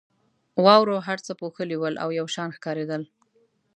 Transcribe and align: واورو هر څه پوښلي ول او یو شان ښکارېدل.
واورو 0.63 0.95
هر 1.07 1.17
څه 1.25 1.31
پوښلي 1.41 1.77
ول 1.77 1.95
او 2.03 2.09
یو 2.19 2.25
شان 2.35 2.49
ښکارېدل. 2.57 3.01